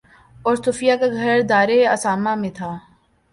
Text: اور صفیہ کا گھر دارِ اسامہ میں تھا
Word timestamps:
اور 0.35 0.55
صفیہ 0.65 0.93
کا 0.99 1.07
گھر 1.13 1.41
دارِ 1.49 1.71
اسامہ 1.87 2.33
میں 2.41 2.51
تھا 2.55 2.71